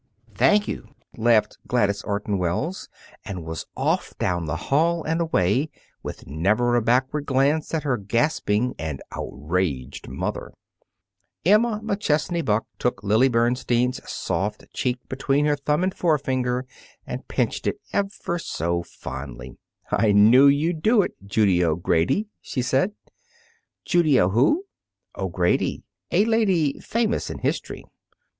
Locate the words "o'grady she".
21.63-22.63